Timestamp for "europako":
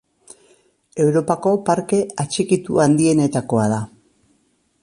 1.03-1.53